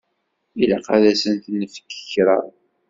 Ilaq 0.61 0.87
ad 0.95 1.03
asen-nefk 1.11 1.89
kra. 2.11 2.37